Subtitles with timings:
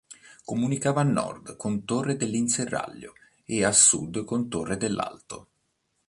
[0.43, 3.13] Comunicava a nord con Torre dell'Inserraglio
[3.45, 5.47] e a sud con Torre dell'Alto.